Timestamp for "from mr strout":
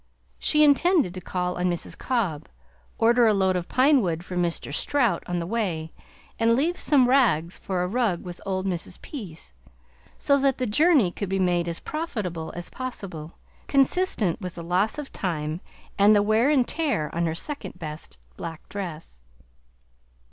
4.25-5.21